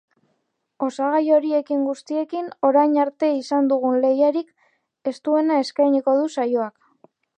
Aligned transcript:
Osagai 0.85 1.19
horiekin 1.33 1.83
guztiekin, 1.89 2.47
orain 2.69 2.95
arte 3.03 3.29
izan 3.41 3.69
dugun 3.73 3.99
lehiarik 4.07 4.51
estuena 5.13 5.61
eskainiko 5.67 6.17
du 6.23 6.25
saioak. 6.39 6.79